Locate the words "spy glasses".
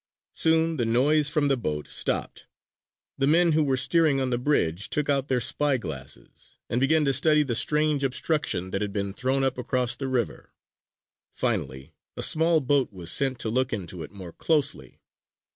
5.39-6.57